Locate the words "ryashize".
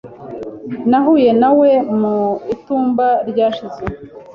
3.29-3.81